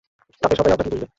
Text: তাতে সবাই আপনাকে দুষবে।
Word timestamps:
তাতে 0.41 0.55
সবাই 0.55 0.73
আপনাকে 0.73 0.91
দুষবে। 0.91 1.07